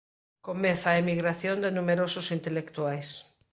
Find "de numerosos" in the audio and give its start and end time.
1.63-2.27